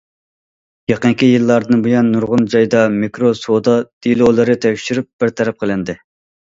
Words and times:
يېقىنقى 0.91 1.29
يىللاردىن 1.31 1.83
بۇيان، 1.89 2.09
نۇرغۇن 2.15 2.47
جايدا 2.55 2.83
مىكرو 2.97 3.33
سودا 3.43 3.79
دېلولىرى 4.09 4.61
تەكشۈرۈپ 4.67 5.11
بىر 5.23 5.39
تەرەپ 5.41 5.63
قىلىندى. 5.65 6.03